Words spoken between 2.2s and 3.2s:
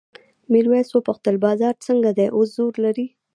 اوس زور لري؟